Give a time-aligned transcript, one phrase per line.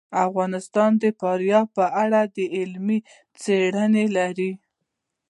[0.27, 2.21] افغانستان د فاریاب په اړه
[2.57, 2.99] علمي
[3.41, 4.51] څېړنې لري.